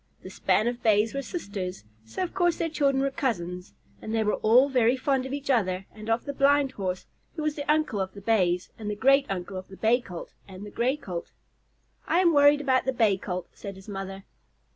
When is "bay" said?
9.77-10.01, 12.93-13.15